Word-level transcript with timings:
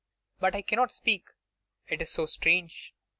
But 0.39 0.55
I 0.55 0.63
cannot 0.63 0.91
speak. 0.91 1.25
It 1.85 2.01
is 2.01 2.09
so 2.09 2.25
strange. 2.25 2.95